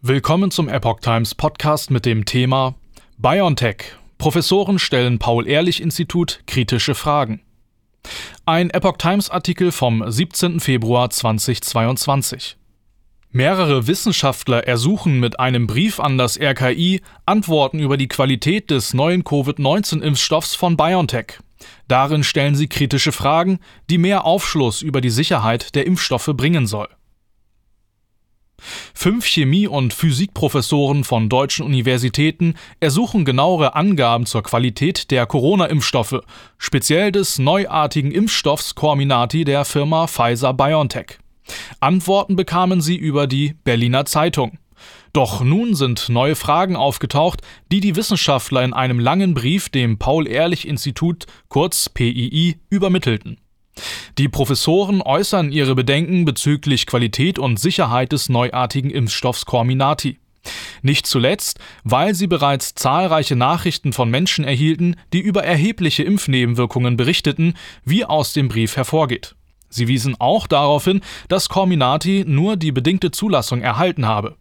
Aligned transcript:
Willkommen 0.00 0.52
zum 0.52 0.68
Epoch 0.68 1.00
Times 1.00 1.34
Podcast 1.34 1.90
mit 1.90 2.06
dem 2.06 2.24
Thema 2.24 2.76
BioNTech. 3.16 3.96
Professoren 4.16 4.78
stellen 4.78 5.18
Paul-Ehrlich-Institut 5.18 6.44
kritische 6.46 6.94
Fragen. 6.94 7.40
Ein 8.46 8.70
Epoch 8.70 8.96
Times 8.98 9.28
Artikel 9.28 9.72
vom 9.72 10.08
17. 10.08 10.60
Februar 10.60 11.10
2022. 11.10 12.56
Mehrere 13.32 13.88
Wissenschaftler 13.88 14.68
ersuchen 14.68 15.18
mit 15.18 15.40
einem 15.40 15.66
Brief 15.66 15.98
an 15.98 16.16
das 16.16 16.38
RKI 16.40 17.00
Antworten 17.26 17.80
über 17.80 17.96
die 17.96 18.06
Qualität 18.06 18.70
des 18.70 18.94
neuen 18.94 19.24
Covid-19-Impfstoffs 19.24 20.54
von 20.54 20.76
BioNTech. 20.76 21.40
Darin 21.88 22.22
stellen 22.22 22.54
sie 22.54 22.68
kritische 22.68 23.10
Fragen, 23.10 23.58
die 23.90 23.98
mehr 23.98 24.24
Aufschluss 24.24 24.80
über 24.80 25.00
die 25.00 25.10
Sicherheit 25.10 25.74
der 25.74 25.86
Impfstoffe 25.86 26.30
bringen 26.34 26.68
soll. 26.68 26.88
Fünf 28.94 29.26
Chemie- 29.26 29.68
und 29.68 29.94
Physikprofessoren 29.94 31.04
von 31.04 31.28
deutschen 31.28 31.64
Universitäten 31.64 32.54
ersuchen 32.80 33.24
genauere 33.24 33.74
Angaben 33.74 34.26
zur 34.26 34.42
Qualität 34.42 35.10
der 35.10 35.26
Corona-Impfstoffe, 35.26 36.20
speziell 36.58 37.12
des 37.12 37.38
neuartigen 37.38 38.10
Impfstoffs 38.10 38.74
Comirnaty 38.74 39.44
der 39.44 39.64
Firma 39.64 40.06
Pfizer 40.06 40.52
BioNTech. 40.52 41.18
Antworten 41.80 42.36
bekamen 42.36 42.80
sie 42.80 42.96
über 42.96 43.26
die 43.26 43.54
Berliner 43.64 44.04
Zeitung. 44.04 44.58
Doch 45.12 45.42
nun 45.42 45.74
sind 45.74 46.08
neue 46.08 46.34
Fragen 46.34 46.76
aufgetaucht, 46.76 47.40
die 47.72 47.80
die 47.80 47.96
Wissenschaftler 47.96 48.62
in 48.62 48.74
einem 48.74 49.00
langen 49.00 49.34
Brief 49.34 49.68
dem 49.68 49.98
Paul-Ehrlich-Institut, 49.98 51.26
kurz 51.48 51.88
PII, 51.88 52.56
übermittelten. 52.68 53.38
Die 54.18 54.28
Professoren 54.28 55.02
äußern 55.02 55.52
ihre 55.52 55.74
Bedenken 55.74 56.24
bezüglich 56.24 56.86
Qualität 56.86 57.38
und 57.38 57.58
Sicherheit 57.60 58.12
des 58.12 58.28
neuartigen 58.28 58.90
Impfstoffs 58.90 59.46
Comirnaty. 59.46 60.18
Nicht 60.82 61.06
zuletzt, 61.06 61.58
weil 61.84 62.14
sie 62.14 62.26
bereits 62.26 62.74
zahlreiche 62.74 63.36
Nachrichten 63.36 63.92
von 63.92 64.10
Menschen 64.10 64.44
erhielten, 64.44 64.96
die 65.12 65.20
über 65.20 65.44
erhebliche 65.44 66.02
Impfnebenwirkungen 66.02 66.96
berichteten, 66.96 67.54
wie 67.84 68.04
aus 68.04 68.32
dem 68.32 68.48
Brief 68.48 68.76
hervorgeht. 68.76 69.34
Sie 69.68 69.88
wiesen 69.88 70.16
auch 70.18 70.46
darauf 70.46 70.84
hin, 70.84 71.02
dass 71.28 71.48
Comirnaty 71.48 72.24
nur 72.26 72.56
die 72.56 72.72
bedingte 72.72 73.10
Zulassung 73.10 73.60
erhalten 73.60 74.06
habe. 74.06 74.36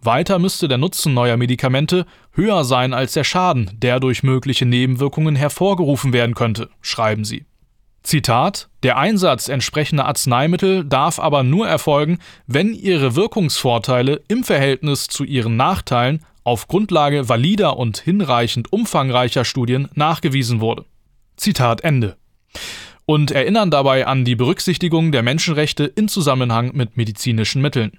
Weiter 0.00 0.38
müsste 0.38 0.68
der 0.68 0.78
Nutzen 0.78 1.14
neuer 1.14 1.36
Medikamente 1.36 2.06
höher 2.32 2.64
sein 2.64 2.92
als 2.92 3.12
der 3.12 3.24
Schaden, 3.24 3.70
der 3.74 4.00
durch 4.00 4.22
mögliche 4.22 4.66
Nebenwirkungen 4.66 5.36
hervorgerufen 5.36 6.12
werden 6.12 6.34
könnte, 6.34 6.70
schreiben 6.80 7.24
sie. 7.24 7.44
Zitat 8.02 8.68
Der 8.82 8.96
Einsatz 8.96 9.48
entsprechender 9.48 10.06
Arzneimittel 10.06 10.84
darf 10.84 11.18
aber 11.18 11.42
nur 11.42 11.68
erfolgen, 11.68 12.18
wenn 12.46 12.74
ihre 12.74 13.14
Wirkungsvorteile 13.14 14.22
im 14.28 14.44
Verhältnis 14.44 15.06
zu 15.06 15.24
ihren 15.24 15.56
Nachteilen 15.56 16.24
auf 16.44 16.66
Grundlage 16.66 17.28
valider 17.28 17.76
und 17.78 17.98
hinreichend 17.98 18.72
umfangreicher 18.72 19.44
Studien 19.44 19.88
nachgewiesen 19.94 20.60
wurde. 20.60 20.84
Zitat 21.36 21.82
Ende. 21.82 22.16
Und 23.06 23.30
erinnern 23.30 23.70
dabei 23.70 24.06
an 24.06 24.24
die 24.24 24.36
Berücksichtigung 24.36 25.12
der 25.12 25.22
Menschenrechte 25.22 25.84
in 25.84 26.08
Zusammenhang 26.08 26.72
mit 26.74 26.96
medizinischen 26.96 27.62
Mitteln. 27.62 27.92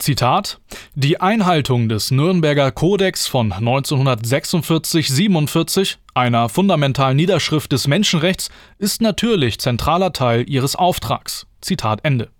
Zitat 0.00 0.60
Die 0.94 1.20
Einhaltung 1.20 1.90
des 1.90 2.10
Nürnberger 2.10 2.72
Kodex 2.72 3.26
von 3.26 3.52
1946-47, 3.52 5.98
einer 6.14 6.48
fundamentalen 6.48 7.16
Niederschrift 7.16 7.70
des 7.70 7.86
Menschenrechts, 7.86 8.48
ist 8.78 9.02
natürlich 9.02 9.60
zentraler 9.60 10.14
Teil 10.14 10.48
ihres 10.48 10.74
Auftrags. 10.74 11.46
Zitat 11.60 12.00
Ende. 12.02 12.30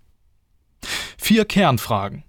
Vier 1.17 1.45
Kernfragen. 1.45 2.23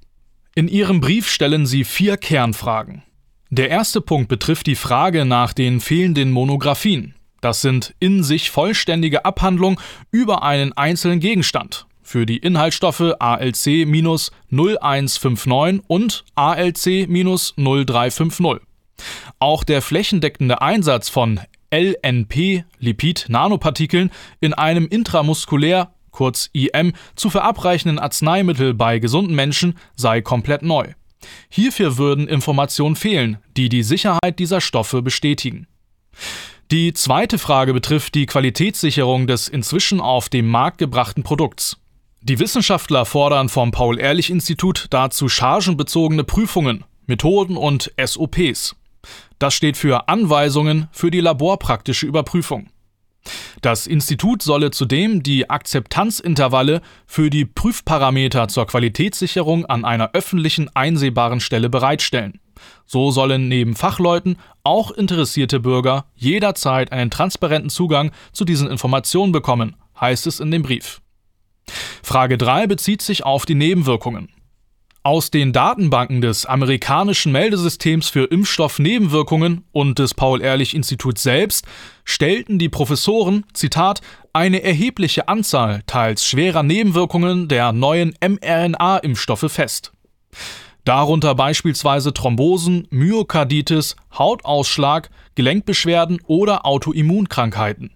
In 0.54 0.68
Ihrem 0.68 1.00
Brief 1.00 1.30
stellen 1.30 1.64
Sie 1.64 1.84
vier 1.84 2.18
Kernfragen. 2.18 3.02
Der 3.48 3.70
erste 3.70 4.02
Punkt 4.02 4.28
betrifft 4.28 4.66
die 4.66 4.76
Frage 4.76 5.24
nach 5.24 5.54
den 5.54 5.80
fehlenden 5.80 6.30
Monographien. 6.30 7.14
Das 7.40 7.62
sind 7.62 7.94
in 8.00 8.22
sich 8.22 8.50
vollständige 8.50 9.24
Abhandlungen 9.24 9.78
über 10.10 10.42
einen 10.42 10.74
einzelnen 10.74 11.20
Gegenstand, 11.20 11.86
für 12.02 12.26
die 12.26 12.38
Inhaltsstoffe 12.38 13.00
ALC-0159 13.00 15.80
und 15.86 16.24
ALC-0350. 16.36 18.60
Auch 19.38 19.64
der 19.64 19.80
flächendeckende 19.82 20.62
Einsatz 20.62 21.08
von 21.08 21.40
LNP, 21.72 22.64
Lipid-Nanopartikeln, 22.78 24.10
in 24.40 24.54
einem 24.54 24.86
intramuskulär, 24.86 25.92
kurz 26.10 26.50
IM, 26.52 26.92
zu 27.16 27.30
verabreichenden 27.30 27.98
Arzneimittel 27.98 28.74
bei 28.74 28.98
gesunden 28.98 29.34
Menschen 29.34 29.78
sei 29.96 30.20
komplett 30.20 30.62
neu. 30.62 30.92
Hierfür 31.48 31.98
würden 31.98 32.28
Informationen 32.28 32.96
fehlen, 32.96 33.38
die 33.56 33.68
die 33.68 33.82
Sicherheit 33.82 34.38
dieser 34.38 34.60
Stoffe 34.60 35.02
bestätigen. 35.02 35.66
Die 36.70 36.92
zweite 36.92 37.38
Frage 37.38 37.74
betrifft 37.74 38.14
die 38.14 38.26
Qualitätssicherung 38.26 39.26
des 39.26 39.48
inzwischen 39.48 40.00
auf 40.00 40.28
den 40.28 40.46
Markt 40.46 40.78
gebrachten 40.78 41.22
Produkts. 41.22 41.78
Die 42.24 42.38
Wissenschaftler 42.38 43.04
fordern 43.04 43.48
vom 43.48 43.72
Paul-Ehrlich-Institut 43.72 44.86
dazu 44.90 45.28
chargenbezogene 45.28 46.22
Prüfungen, 46.22 46.84
Methoden 47.06 47.56
und 47.56 47.92
SOPs. 48.00 48.76
Das 49.40 49.54
steht 49.54 49.76
für 49.76 50.08
Anweisungen 50.08 50.86
für 50.92 51.10
die 51.10 51.18
laborpraktische 51.18 52.06
Überprüfung. 52.06 52.68
Das 53.60 53.88
Institut 53.88 54.40
solle 54.40 54.70
zudem 54.70 55.24
die 55.24 55.50
Akzeptanzintervalle 55.50 56.80
für 57.06 57.28
die 57.28 57.44
Prüfparameter 57.44 58.46
zur 58.46 58.68
Qualitätssicherung 58.68 59.66
an 59.66 59.84
einer 59.84 60.10
öffentlichen 60.12 60.70
einsehbaren 60.76 61.40
Stelle 61.40 61.70
bereitstellen. 61.70 62.38
So 62.86 63.10
sollen 63.10 63.48
neben 63.48 63.74
Fachleuten 63.74 64.36
auch 64.62 64.92
interessierte 64.92 65.58
Bürger 65.58 66.04
jederzeit 66.14 66.92
einen 66.92 67.10
transparenten 67.10 67.70
Zugang 67.70 68.12
zu 68.32 68.44
diesen 68.44 68.70
Informationen 68.70 69.32
bekommen, 69.32 69.74
heißt 70.00 70.28
es 70.28 70.38
in 70.38 70.52
dem 70.52 70.62
Brief. 70.62 71.01
Frage 72.02 72.38
3 72.38 72.66
bezieht 72.66 73.02
sich 73.02 73.24
auf 73.24 73.46
die 73.46 73.54
Nebenwirkungen. 73.54 74.28
Aus 75.04 75.32
den 75.32 75.52
Datenbanken 75.52 76.20
des 76.20 76.46
amerikanischen 76.46 77.32
Meldesystems 77.32 78.08
für 78.08 78.24
Impfstoffnebenwirkungen 78.24 79.64
und 79.72 79.98
des 79.98 80.14
Paul-Ehrlich-Instituts 80.14 81.24
selbst 81.24 81.66
stellten 82.04 82.60
die 82.60 82.68
Professoren, 82.68 83.44
Zitat, 83.52 84.00
eine 84.32 84.62
erhebliche 84.62 85.26
Anzahl 85.26 85.82
teils 85.88 86.24
schwerer 86.24 86.62
Nebenwirkungen 86.62 87.48
der 87.48 87.72
neuen 87.72 88.14
mRNA-Impfstoffe 88.20 89.50
fest. 89.50 89.92
Darunter 90.84 91.34
beispielsweise 91.34 92.14
Thrombosen, 92.14 92.86
Myokarditis, 92.90 93.96
Hautausschlag, 94.16 95.10
Gelenkbeschwerden 95.34 96.20
oder 96.26 96.64
Autoimmunkrankheiten. 96.64 97.90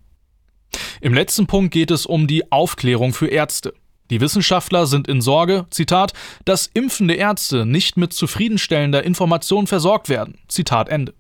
Im 1.07 1.15
letzten 1.15 1.47
Punkt 1.47 1.73
geht 1.73 1.93
es 1.93 2.05
um 2.05 2.27
die 2.27 2.51
Aufklärung 2.51 3.13
für 3.13 3.29
Ärzte. 3.29 3.75
Die 4.11 4.21
Wissenschaftler 4.21 4.89
sind 4.89 5.07
in 5.07 5.21
Sorge, 5.21 5.67
Zitat, 5.71 6.13
dass 6.45 6.69
impfende 6.75 7.15
Ärzte 7.15 7.65
nicht 7.65 7.97
mit 7.97 8.13
zufriedenstellender 8.13 9.05
Information 9.05 9.69
versorgt 9.69 10.09
werden. 10.09 10.39
Zitat 10.49 10.89
Ende. 10.89 11.15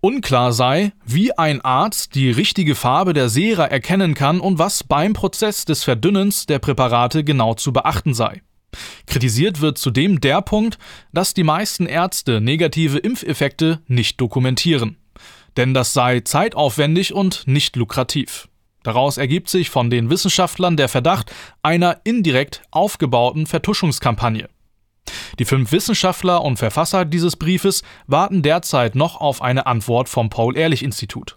Unklar 0.00 0.54
sei, 0.54 0.92
wie 1.04 1.36
ein 1.36 1.60
Arzt 1.60 2.14
die 2.14 2.30
richtige 2.30 2.74
Farbe 2.74 3.12
der 3.12 3.28
Sera 3.28 3.66
erkennen 3.66 4.14
kann 4.14 4.40
und 4.40 4.58
was 4.58 4.82
beim 4.82 5.12
Prozess 5.12 5.66
des 5.66 5.84
Verdünnens 5.84 6.46
der 6.46 6.58
Präparate 6.58 7.22
genau 7.22 7.52
zu 7.52 7.74
beachten 7.74 8.14
sei. 8.14 8.40
Kritisiert 9.06 9.60
wird 9.60 9.76
zudem 9.76 10.22
der 10.22 10.40
Punkt, 10.40 10.78
dass 11.12 11.34
die 11.34 11.44
meisten 11.44 11.84
Ärzte 11.84 12.40
negative 12.40 12.96
Impfeffekte 12.96 13.82
nicht 13.88 14.22
dokumentieren. 14.22 14.96
Denn 15.58 15.74
das 15.74 15.92
sei 15.92 16.20
zeitaufwendig 16.20 17.12
und 17.12 17.46
nicht 17.46 17.76
lukrativ. 17.76 18.48
Daraus 18.88 19.18
ergibt 19.18 19.50
sich 19.50 19.68
von 19.68 19.90
den 19.90 20.08
Wissenschaftlern 20.08 20.78
der 20.78 20.88
Verdacht 20.88 21.30
einer 21.62 22.00
indirekt 22.04 22.62
aufgebauten 22.70 23.44
Vertuschungskampagne. 23.44 24.48
Die 25.38 25.44
fünf 25.44 25.72
Wissenschaftler 25.72 26.42
und 26.42 26.56
Verfasser 26.56 27.04
dieses 27.04 27.36
Briefes 27.36 27.82
warten 28.06 28.40
derzeit 28.40 28.94
noch 28.94 29.20
auf 29.20 29.42
eine 29.42 29.66
Antwort 29.66 30.08
vom 30.08 30.30
Paul-Ehrlich-Institut. 30.30 31.36